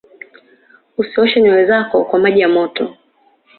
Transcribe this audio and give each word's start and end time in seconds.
usioshe 1.01 1.35
nywere 1.39 1.63
zako 1.69 1.97
kwa 2.07 2.19
maji 2.19 2.39
ya 2.41 2.49
moto 2.55 2.83